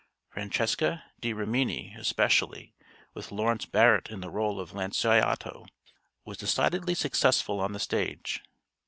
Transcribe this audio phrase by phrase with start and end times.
[0.31, 2.73] 'Francesca da Rimini' especially,
[3.13, 5.67] with Lawrence Barrett in the role of Lanciotto,
[6.25, 8.41] was decidedly successful on the stage.